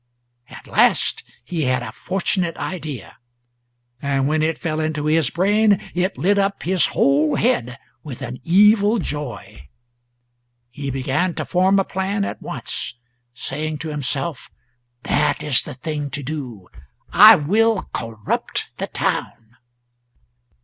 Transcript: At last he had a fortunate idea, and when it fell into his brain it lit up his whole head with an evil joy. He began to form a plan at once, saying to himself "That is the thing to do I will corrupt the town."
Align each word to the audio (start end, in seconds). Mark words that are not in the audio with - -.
At 0.49 0.65
last 0.65 1.23
he 1.45 1.65
had 1.65 1.83
a 1.83 1.91
fortunate 1.91 2.57
idea, 2.57 3.17
and 4.01 4.27
when 4.27 4.41
it 4.41 4.57
fell 4.57 4.79
into 4.79 5.05
his 5.05 5.29
brain 5.29 5.79
it 5.93 6.17
lit 6.17 6.39
up 6.39 6.63
his 6.63 6.87
whole 6.87 7.35
head 7.35 7.77
with 8.01 8.23
an 8.23 8.39
evil 8.43 8.97
joy. 8.97 9.67
He 10.71 10.89
began 10.89 11.35
to 11.35 11.45
form 11.45 11.77
a 11.77 11.83
plan 11.83 12.25
at 12.25 12.41
once, 12.41 12.95
saying 13.35 13.77
to 13.85 13.89
himself 13.89 14.49
"That 15.03 15.43
is 15.43 15.61
the 15.61 15.75
thing 15.75 16.09
to 16.09 16.23
do 16.23 16.67
I 17.13 17.35
will 17.35 17.87
corrupt 17.93 18.69
the 18.77 18.87
town." 18.87 19.55